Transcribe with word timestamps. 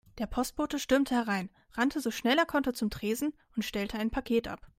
Der 0.17 0.25
Postbote 0.25 0.79
stürmte 0.79 1.13
herein, 1.13 1.51
rannte 1.73 1.99
so 1.99 2.09
schnell 2.09 2.37
er 2.39 2.47
konnte 2.47 2.73
zum 2.73 2.89
Tresen 2.89 3.33
und 3.55 3.61
stellte 3.63 3.99
ein 3.99 4.09
Paket 4.09 4.47
ab. 4.47 4.67